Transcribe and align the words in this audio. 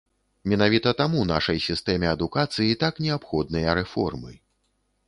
Менавіта 0.53 0.93
таму 1.01 1.19
нашай 1.33 1.61
сістэме 1.67 2.07
адукацыі 2.15 2.79
так 2.87 2.93
неабходныя 3.09 3.79
рэформы. 3.83 4.31